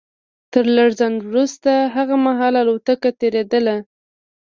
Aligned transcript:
تر 0.51 0.65
لږ 0.75 0.89
ځنډ 0.99 1.17
وروسته 1.29 1.71
هغه 1.95 2.15
مهال 2.25 2.53
الوتکه 2.61 3.09
تېرېدله 3.19 3.75